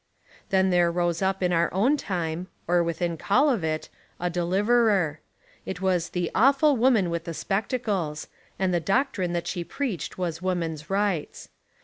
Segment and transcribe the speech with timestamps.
[0.49, 3.87] Then there rose up in our own time, or with in call of it,
[4.19, 5.19] a deliverer.
[5.63, 8.27] It was the Awful Woman with the Spectacles,
[8.57, 11.49] and the doctrine that she preached was Woman's Rights.